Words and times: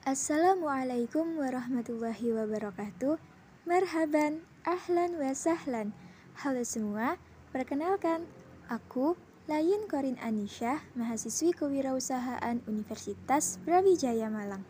Assalamualaikum 0.00 1.36
warahmatullahi 1.36 2.32
wabarakatuh. 2.32 3.20
Marhaban, 3.68 4.40
ahlan 4.64 5.20
wa 5.20 5.28
sahlan. 5.36 5.92
Halo 6.40 6.64
semua, 6.64 7.20
perkenalkan 7.52 8.24
Aku 8.72 9.12
Layin 9.44 9.84
Korin 9.92 10.16
Anisha, 10.24 10.80
mahasiswi 10.96 11.52
kewirausahaan 11.52 12.64
Universitas 12.64 13.60
Brawijaya 13.60 14.32
Malang. 14.32 14.64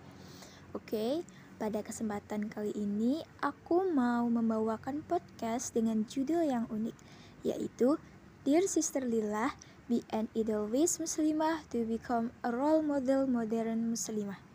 Oke, 0.75 1.23
pada 1.63 1.79
kesempatan 1.87 2.51
kali 2.51 2.75
ini 2.75 3.23
aku 3.39 3.87
mau 3.87 4.27
membawakan 4.27 5.07
podcast 5.07 5.71
dengan 5.79 6.11
judul 6.11 6.43
yang 6.43 6.67
unik 6.75 6.99
Yaitu 7.47 8.03
Dear 8.43 8.67
Sister 8.67 9.07
Lillah, 9.07 9.55
be 9.87 10.03
an 10.11 10.27
Edelweiss 10.35 10.99
Muslimah 10.99 11.63
to 11.71 11.87
become 11.87 12.35
a 12.43 12.51
role 12.51 12.83
model 12.83 13.31
modern 13.31 13.95
Muslimah 13.95 14.51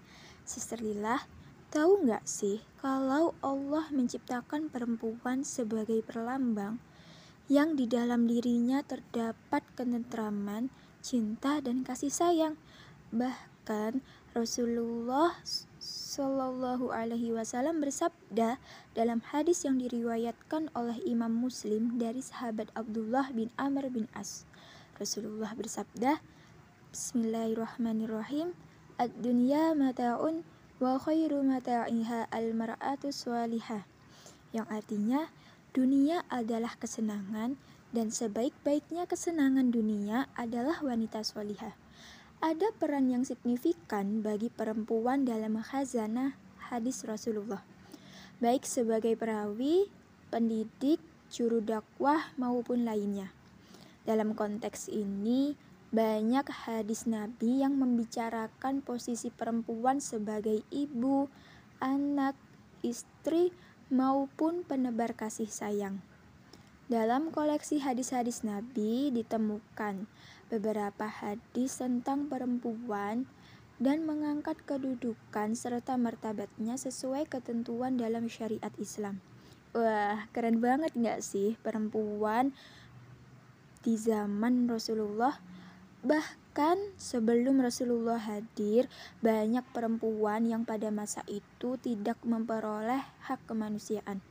Sister 0.45 0.77
Lila, 0.77 1.25
tahu 1.73 2.05
nggak 2.05 2.29
sih 2.29 2.61
kalau 2.77 3.33
Allah 3.41 3.89
menciptakan 3.89 4.69
perempuan 4.69 5.41
sebagai 5.41 6.05
perlambang 6.05 6.77
yang 7.49 7.73
di 7.73 7.89
dalam 7.89 8.29
dirinya 8.29 8.85
terdapat 8.85 9.65
ketentraman, 9.73 10.69
cinta, 11.01 11.57
dan 11.65 11.81
kasih 11.81 12.13
sayang. 12.13 12.55
Bahkan 13.09 14.05
Rasulullah 14.37 15.33
Shallallahu 15.81 16.93
Alaihi 16.93 17.33
Wasallam 17.33 17.81
bersabda 17.81 18.61
dalam 18.93 19.25
hadis 19.33 19.65
yang 19.65 19.81
diriwayatkan 19.81 20.69
oleh 20.77 21.01
Imam 21.09 21.33
Muslim 21.33 21.97
dari 21.97 22.21
sahabat 22.21 22.69
Abdullah 22.77 23.33
bin 23.33 23.49
Amr 23.57 23.89
bin 23.89 24.05
As. 24.13 24.45
Rasulullah 25.01 25.57
bersabda, 25.57 26.21
Bismillahirrahmanirrahim. 26.93 28.53
Ad-dunya 28.95 29.75
mata'un 29.75 30.47
wa 30.79 30.95
khairu 30.95 31.43
mata'iha 31.43 32.31
al-mar'atu 32.31 33.11
swalihah. 33.11 33.83
Yang 34.55 34.67
artinya 34.71 35.21
dunia 35.75 36.23
adalah 36.31 36.79
kesenangan 36.79 37.59
dan 37.91 38.07
sebaik-baiknya 38.07 39.03
kesenangan 39.03 39.67
dunia 39.67 40.31
adalah 40.39 40.79
wanita 40.79 41.27
swalihah. 41.27 41.75
Ada 42.39 42.71
peran 42.79 43.11
yang 43.11 43.27
signifikan 43.27 44.23
bagi 44.23 44.47
perempuan 44.47 45.27
dalam 45.27 45.59
khazanah 45.59 46.39
hadis 46.71 47.03
Rasulullah. 47.03 47.67
Baik 48.39 48.63
sebagai 48.63 49.19
perawi, 49.19 49.91
pendidik, 50.31 51.03
juru 51.27 51.59
dakwah 51.59 52.31
maupun 52.39 52.87
lainnya. 52.87 53.27
Dalam 54.07 54.39
konteks 54.39 54.87
ini, 54.87 55.59
banyak 55.95 56.43
hadis 56.67 57.07
Nabi 57.07 57.63
yang 57.63 57.79
membicarakan 57.79 58.83
posisi 58.83 59.31
perempuan 59.31 60.03
sebagai 60.03 60.59
ibu, 60.67 61.31
anak, 61.79 62.35
istri, 62.83 63.55
maupun 63.87 64.67
penebar 64.67 65.15
kasih 65.15 65.47
sayang. 65.47 66.03
Dalam 66.91 67.31
koleksi 67.31 67.79
hadis-hadis 67.79 68.43
Nabi 68.43 69.07
ditemukan 69.15 70.03
beberapa 70.51 71.07
hadis 71.07 71.79
tentang 71.79 72.27
perempuan 72.27 73.23
dan 73.79 74.03
mengangkat 74.03 74.59
kedudukan 74.67 75.55
serta 75.55 75.95
martabatnya 75.95 76.75
sesuai 76.75 77.31
ketentuan 77.31 77.95
dalam 77.95 78.27
syariat 78.27 78.71
Islam. 78.75 79.23
Wah, 79.71 80.27
keren 80.35 80.59
banget 80.59 80.91
nggak 80.91 81.23
sih 81.23 81.55
perempuan 81.63 82.51
di 83.79 83.95
zaman 83.95 84.67
Rasulullah? 84.67 85.54
Bahkan 86.05 87.01
sebelum 87.01 87.65
Rasulullah 87.65 88.21
hadir, 88.21 88.85
banyak 89.25 89.65
perempuan 89.73 90.45
yang 90.45 90.61
pada 90.61 90.93
masa 90.93 91.25
itu 91.25 91.81
tidak 91.81 92.21
memperoleh 92.21 93.01
hak 93.25 93.41
kemanusiaan. 93.49 94.21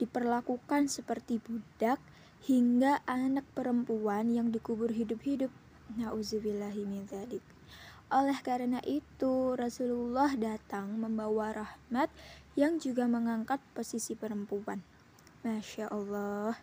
Diperlakukan 0.00 0.88
seperti 0.88 1.44
budak 1.44 2.00
hingga 2.48 3.04
anak 3.04 3.44
perempuan 3.52 4.32
yang 4.32 4.48
dikubur 4.48 4.88
hidup-hidup. 4.88 5.52
Oleh 8.08 8.38
karena 8.40 8.80
itu, 8.88 9.52
Rasulullah 9.60 10.32
datang 10.40 10.88
membawa 10.96 11.52
rahmat 11.52 12.08
yang 12.56 12.80
juga 12.80 13.04
mengangkat 13.04 13.60
posisi 13.76 14.16
perempuan. 14.16 14.80
Masya 15.44 15.92
Allah. 15.92 16.56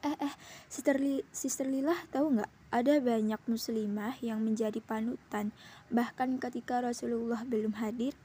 Eh, 0.00 0.16
eh, 0.16 0.34
Sister, 0.72 0.96
Li, 0.96 1.20
Sister 1.28 1.68
Lilah 1.68 2.00
tahu 2.08 2.40
nggak? 2.40 2.63
Ada 2.74 2.98
banyak 2.98 3.38
muslimah 3.46 4.18
yang 4.18 4.42
menjadi 4.42 4.82
panutan, 4.82 5.54
bahkan 5.94 6.42
ketika 6.42 6.82
Rasulullah 6.82 7.46
belum 7.46 7.78
hadir. 7.78 8.18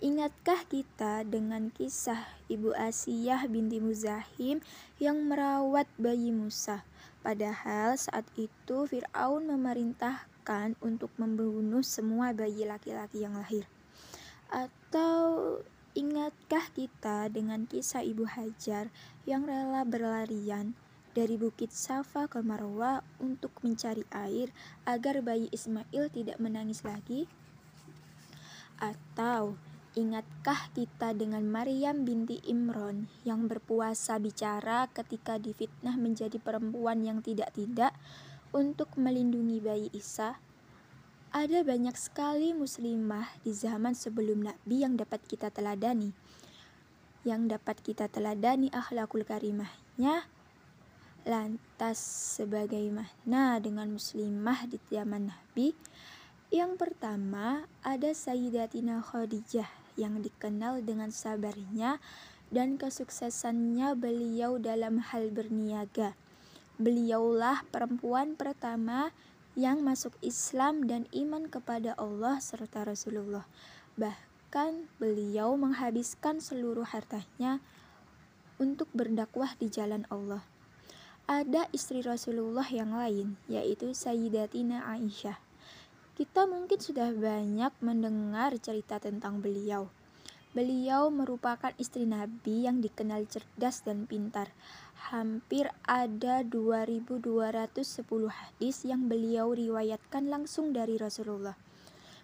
Ingatkah 0.00 0.64
kita 0.72 1.20
dengan 1.28 1.68
kisah 1.68 2.16
Ibu 2.48 2.72
Asiyah 2.72 3.44
binti 3.44 3.84
Muzahim 3.84 4.64
yang 4.96 5.28
merawat 5.28 5.84
bayi 6.00 6.32
Musa? 6.32 6.80
Padahal 7.20 8.00
saat 8.00 8.24
itu 8.40 8.88
Fir'aun 8.88 9.52
memerintahkan 9.52 10.80
untuk 10.80 11.12
membunuh 11.20 11.84
semua 11.84 12.32
bayi 12.32 12.64
laki-laki 12.64 13.20
yang 13.20 13.36
lahir. 13.36 13.68
Atau 14.48 15.60
ingatkah 15.92 16.72
kita 16.72 17.28
dengan 17.28 17.68
kisah 17.68 18.00
Ibu 18.00 18.32
Hajar 18.32 18.88
yang 19.28 19.44
rela 19.44 19.84
berlarian 19.84 20.72
dari 21.14 21.38
Bukit 21.38 21.70
Safa 21.70 22.26
ke 22.26 22.42
Marwa 22.42 22.98
untuk 23.22 23.54
mencari 23.62 24.02
air 24.10 24.50
agar 24.82 25.22
bayi 25.22 25.46
Ismail 25.54 26.10
tidak 26.10 26.42
menangis 26.42 26.82
lagi? 26.82 27.30
Atau 28.82 29.54
ingatkah 29.94 30.74
kita 30.74 31.14
dengan 31.14 31.46
Maryam 31.46 32.02
binti 32.02 32.42
Imron 32.50 33.06
yang 33.22 33.46
berpuasa 33.46 34.18
bicara 34.18 34.90
ketika 34.90 35.38
difitnah 35.38 35.94
menjadi 35.94 36.42
perempuan 36.42 37.06
yang 37.06 37.22
tidak-tidak 37.22 37.94
untuk 38.50 38.90
melindungi 38.98 39.62
bayi 39.62 39.88
Isa? 39.94 40.34
Ada 41.30 41.62
banyak 41.62 41.94
sekali 41.94 42.50
muslimah 42.54 43.26
di 43.46 43.54
zaman 43.54 43.94
sebelum 43.94 44.42
Nabi 44.50 44.82
yang 44.82 44.98
dapat 44.98 45.22
kita 45.26 45.50
teladani. 45.54 46.10
Yang 47.22 47.58
dapat 47.58 47.76
kita 47.82 48.06
teladani 48.10 48.70
akhlakul 48.70 49.22
karimahnya 49.22 50.26
Lantas 51.24 51.96
sebagaimana 52.36 53.56
dengan 53.56 53.96
muslimah 53.96 54.68
di 54.68 54.76
zaman 54.92 55.32
Nabi? 55.32 55.72
Yang 56.52 56.76
pertama 56.76 57.64
ada 57.80 58.12
Sayyidatina 58.12 59.00
Khadijah 59.00 59.64
yang 59.96 60.20
dikenal 60.20 60.84
dengan 60.84 61.08
sabarnya 61.08 61.96
dan 62.52 62.76
kesuksesannya 62.76 63.96
beliau 63.96 64.60
dalam 64.60 65.00
hal 65.00 65.32
berniaga. 65.32 66.12
Beliaulah 66.76 67.64
perempuan 67.72 68.36
pertama 68.36 69.08
yang 69.56 69.80
masuk 69.80 70.12
Islam 70.20 70.84
dan 70.84 71.08
iman 71.16 71.48
kepada 71.48 71.96
Allah 71.96 72.36
serta 72.36 72.84
Rasulullah. 72.84 73.48
Bahkan 73.96 74.92
beliau 75.00 75.56
menghabiskan 75.56 76.44
seluruh 76.44 76.84
hartanya 76.84 77.64
untuk 78.60 78.92
berdakwah 78.92 79.56
di 79.56 79.72
jalan 79.72 80.04
Allah 80.12 80.44
ada 81.24 81.64
istri 81.72 82.04
Rasulullah 82.04 82.68
yang 82.68 82.92
lain, 82.92 83.40
yaitu 83.48 83.96
Sayyidatina 83.96 84.84
Aisyah. 84.84 85.40
Kita 86.14 86.44
mungkin 86.44 86.78
sudah 86.78 87.10
banyak 87.10 87.72
mendengar 87.80 88.54
cerita 88.60 89.00
tentang 89.00 89.40
beliau. 89.40 89.88
Beliau 90.54 91.10
merupakan 91.10 91.74
istri 91.82 92.06
Nabi 92.06 92.70
yang 92.70 92.78
dikenal 92.78 93.26
cerdas 93.26 93.82
dan 93.82 94.06
pintar. 94.06 94.54
Hampir 95.10 95.66
ada 95.82 96.46
2210 96.46 97.34
hadis 98.30 98.86
yang 98.86 99.10
beliau 99.10 99.50
riwayatkan 99.50 100.30
langsung 100.30 100.70
dari 100.70 100.94
Rasulullah. 100.94 101.58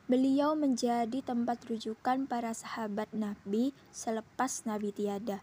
Beliau 0.06 0.54
menjadi 0.54 1.22
tempat 1.26 1.66
rujukan 1.66 2.30
para 2.30 2.54
sahabat 2.54 3.10
Nabi 3.10 3.74
selepas 3.90 4.62
Nabi 4.62 4.94
tiada. 4.94 5.42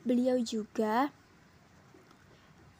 Beliau 0.00 0.40
juga 0.40 1.12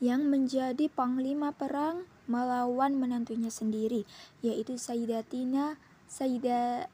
yang 0.02 0.26
menjadi 0.26 0.90
panglima 0.90 1.54
perang 1.54 2.10
melawan 2.26 2.99
menantunya 2.99 3.54
sendiri, 3.54 4.02
yaitu 4.43 4.75
Sayyidatina 4.75 5.78
Sayyida, 6.10 6.90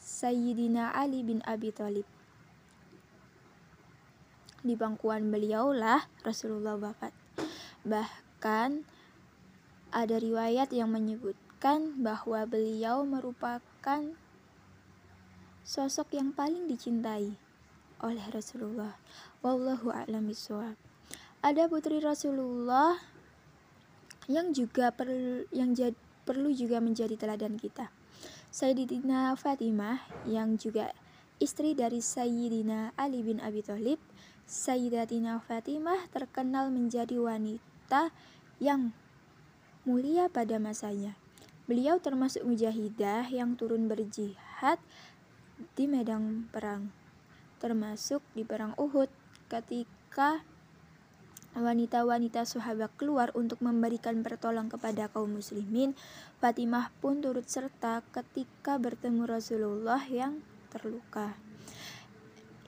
Sayyidina 0.00 0.96
Ali 0.96 1.20
bin 1.20 1.44
Abi 1.44 1.68
Thalib. 1.68 2.08
Di 4.64 4.74
bangkuan 4.80 5.28
beliaulah 5.28 6.08
Rasulullah 6.24 6.80
wafat. 6.80 7.12
Bahkan 7.84 8.82
ada 9.92 10.16
riwayat 10.16 10.72
yang 10.72 10.88
menyebutkan 10.88 12.00
bahwa 12.00 12.48
beliau 12.48 13.04
merupakan 13.04 14.02
sosok 15.68 16.16
yang 16.16 16.32
paling 16.32 16.64
dicintai 16.64 17.36
oleh 18.00 18.24
Rasulullah. 18.32 18.96
Wallahu 19.44 19.92
a'lam 19.92 20.32
bishawab 20.32 20.87
ada 21.38 21.70
putri 21.70 22.02
Rasulullah 22.02 22.98
yang 24.26 24.50
juga 24.52 24.90
perlu 24.90 25.46
yang 25.54 25.72
jad, 25.72 25.94
perlu 26.26 26.50
juga 26.52 26.82
menjadi 26.82 27.14
teladan 27.14 27.56
kita. 27.56 27.88
Sayyidina 28.48 29.36
Fatimah 29.38 30.02
yang 30.26 30.58
juga 30.58 30.92
istri 31.38 31.78
dari 31.78 32.02
Sayyidina 32.02 32.92
Ali 32.98 33.22
bin 33.22 33.38
Abi 33.38 33.62
Thalib, 33.62 34.02
Sayyidatina 34.48 35.38
Fatimah 35.44 36.08
terkenal 36.08 36.72
menjadi 36.72 37.20
wanita 37.20 38.10
yang 38.58 38.96
mulia 39.84 40.32
pada 40.32 40.56
masanya. 40.56 41.14
Beliau 41.68 42.00
termasuk 42.00 42.48
mujahidah 42.48 43.28
yang 43.28 43.54
turun 43.60 43.92
berjihad 43.92 44.80
di 45.76 45.84
medan 45.84 46.48
perang, 46.48 46.88
termasuk 47.60 48.24
di 48.32 48.42
perang 48.42 48.72
Uhud 48.80 49.12
ketika 49.52 50.40
wanita-wanita 51.60 52.46
sahabat 52.46 52.94
keluar 52.98 53.34
untuk 53.34 53.58
memberikan 53.60 54.22
pertolongan 54.22 54.72
kepada 54.72 55.10
kaum 55.10 55.38
muslimin, 55.38 55.92
Fatimah 56.38 56.90
pun 57.02 57.20
turut 57.20 57.46
serta 57.46 58.02
ketika 58.14 58.78
bertemu 58.78 59.26
Rasulullah 59.26 60.02
yang 60.06 60.42
terluka. 60.70 61.34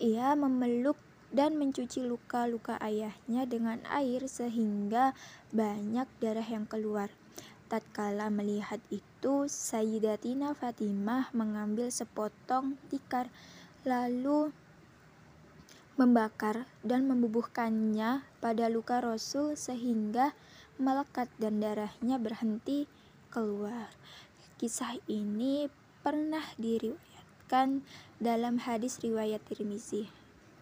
Ia 0.00 0.32
memeluk 0.34 0.96
dan 1.30 1.54
mencuci 1.56 2.02
luka-luka 2.02 2.74
ayahnya 2.82 3.46
dengan 3.46 3.78
air 3.86 4.26
sehingga 4.26 5.14
banyak 5.54 6.06
darah 6.18 6.46
yang 6.46 6.66
keluar. 6.66 7.08
Tatkala 7.70 8.34
melihat 8.34 8.82
itu, 8.90 9.46
Sayyidatina 9.46 10.58
Fatimah 10.58 11.30
mengambil 11.30 11.86
sepotong 11.86 12.74
tikar 12.90 13.30
lalu 13.86 14.50
membakar 16.00 16.64
dan 16.80 17.04
membubuhkannya 17.04 18.24
pada 18.40 18.72
luka 18.72 19.04
Rasul 19.04 19.52
sehingga 19.52 20.32
melekat 20.80 21.28
dan 21.36 21.60
darahnya 21.60 22.16
berhenti 22.16 22.88
keluar. 23.28 23.92
Kisah 24.56 24.96
ini 25.04 25.68
pernah 26.00 26.44
diriwayatkan 26.56 27.84
dalam 28.16 28.56
hadis 28.64 28.96
riwayat 29.04 29.44
Tirmizi. 29.44 30.08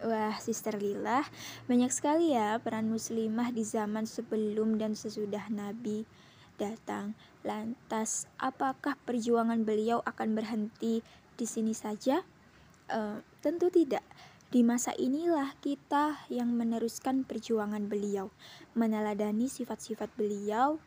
Wah, 0.02 0.35
Sister 0.43 0.75
Lila, 0.79 1.23
banyak 1.70 1.91
sekali 1.91 2.34
ya 2.34 2.58
peran 2.58 2.91
muslimah 2.91 3.55
di 3.55 3.62
zaman 3.62 4.06
sebelum 4.06 4.79
dan 4.79 4.99
sesudah 4.99 5.50
Nabi 5.50 6.02
datang. 6.58 7.14
Lantas, 7.46 8.26
apakah 8.43 8.99
perjuangan 9.06 9.62
beliau 9.62 10.02
akan 10.02 10.34
berhenti 10.34 11.02
di 11.38 11.46
sini 11.46 11.75
saja? 11.75 12.23
Uh, 12.91 13.23
tentu 13.43 13.70
tidak. 13.70 14.02
Di 14.49 14.65
masa 14.65 14.97
inilah 14.97 15.53
kita 15.61 16.25
yang 16.33 16.56
meneruskan 16.56 17.29
perjuangan 17.29 17.85
beliau, 17.85 18.33
meneladani 18.73 19.45
sifat-sifat 19.45 20.09
beliau 20.17 20.81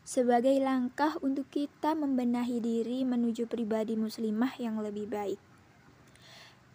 sebagai 0.00 0.56
langkah 0.56 1.20
untuk 1.20 1.52
kita 1.52 1.92
membenahi 1.92 2.64
diri 2.64 3.04
menuju 3.04 3.44
pribadi 3.44 3.92
muslimah 3.94 4.56
yang 4.56 4.80
lebih 4.80 5.04
baik. 5.04 5.36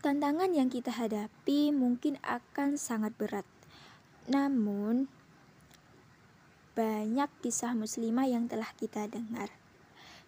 Tantangan 0.05 0.53
yang 0.53 0.69
kita 0.69 0.93
hadapi 0.93 1.73
mungkin 1.73 2.21
akan 2.21 2.77
sangat 2.77 3.17
berat. 3.17 3.49
Namun, 4.29 5.09
banyak 6.77 7.27
kisah 7.41 7.73
muslimah 7.73 8.29
yang 8.29 8.45
telah 8.45 8.69
kita 8.77 9.09
dengar. 9.09 9.49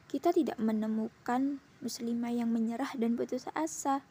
Kita 0.10 0.34
tidak 0.34 0.58
menemukan 0.58 1.62
muslimah 1.86 2.34
yang 2.34 2.50
menyerah 2.50 2.98
dan 2.98 3.14
putus 3.14 3.46
asa 3.54 4.02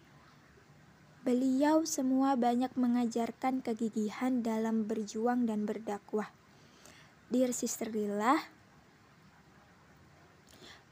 Beliau 1.28 1.84
semua 1.84 2.40
banyak 2.40 2.72
mengajarkan 2.72 3.60
kegigihan 3.60 4.40
dalam 4.40 4.88
berjuang 4.88 5.44
dan 5.44 5.68
berdakwah. 5.68 6.32
Dear 7.28 7.52
Sister 7.52 7.92
Lila, 7.92 8.48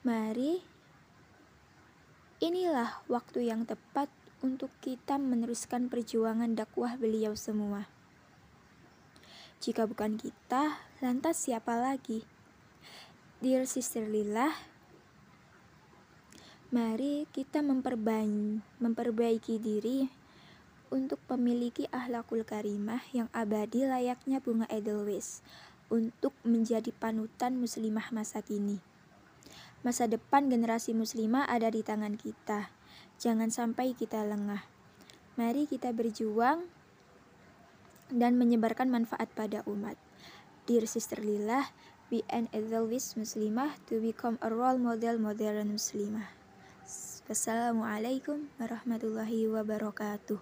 mari 0.04 0.60
inilah 2.44 3.00
waktu 3.08 3.48
yang 3.48 3.64
tepat 3.64 4.12
untuk 4.44 4.68
kita 4.84 5.16
meneruskan 5.16 5.88
perjuangan 5.88 6.52
dakwah 6.52 7.00
beliau 7.00 7.32
semua. 7.32 7.88
Jika 9.64 9.88
bukan 9.88 10.20
kita, 10.20 10.84
lantas 11.00 11.40
siapa 11.48 11.80
lagi? 11.80 12.28
Dear 13.40 13.64
Sister 13.64 14.04
Lila, 14.04 14.52
mari 16.68 17.24
kita 17.32 17.64
memperbaiki, 17.64 19.56
diri 19.56 20.25
untuk 20.88 21.18
memiliki 21.32 21.90
ahlakul 21.90 22.46
karimah 22.46 23.02
yang 23.10 23.26
abadi 23.34 23.86
layaknya 23.86 24.38
bunga 24.38 24.66
edelweiss 24.70 25.42
untuk 25.90 26.34
menjadi 26.42 26.90
panutan 26.94 27.58
muslimah 27.58 28.10
masa 28.10 28.42
kini. 28.42 28.82
Masa 29.86 30.10
depan 30.10 30.50
generasi 30.50 30.94
muslimah 30.98 31.46
ada 31.46 31.70
di 31.70 31.86
tangan 31.86 32.18
kita. 32.18 32.74
Jangan 33.22 33.54
sampai 33.54 33.94
kita 33.94 34.26
lengah. 34.26 34.66
Mari 35.38 35.70
kita 35.70 35.94
berjuang 35.94 36.66
dan 38.10 38.34
menyebarkan 38.34 38.90
manfaat 38.90 39.30
pada 39.34 39.62
umat. 39.66 39.94
Dear 40.66 40.90
Sister 40.90 41.22
Lila, 41.22 41.70
be 42.10 42.26
an 42.26 42.50
edelweiss 42.50 43.14
muslimah 43.14 43.78
to 43.86 44.02
become 44.02 44.38
a 44.42 44.50
role 44.50 44.78
model 44.78 45.22
modern 45.22 45.78
muslimah. 45.78 46.34
Wassalamualaikum 47.26 48.46
warahmatullahi 48.58 49.50
wabarakatuh. 49.50 50.38